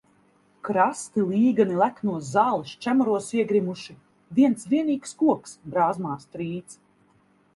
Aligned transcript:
Krasti 0.67 1.23
līgani 1.31 1.75
leknos 1.81 2.23
zāles 2.37 2.71
čemuros 2.85 3.29
iegrimuši, 3.39 3.95
viens 4.39 4.67
vienīgs 4.71 5.15
koks 5.19 5.55
brāzmās 5.75 6.27
trīc. 6.37 6.75